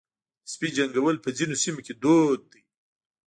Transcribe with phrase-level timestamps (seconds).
[0.45, 2.61] د سپي جنګول په ځینو سیمو کې دود دی.